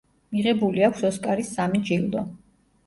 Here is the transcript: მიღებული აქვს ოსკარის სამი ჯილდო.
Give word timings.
მიღებული 0.37 0.87
აქვს 0.87 1.05
ოსკარის 1.11 1.55
სამი 1.59 1.87
ჯილდო. 1.91 2.27